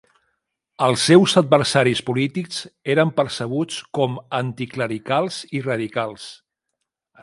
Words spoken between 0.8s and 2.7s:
Els seus adversaris polítics